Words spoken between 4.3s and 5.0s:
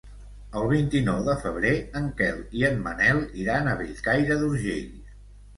d'Urgell.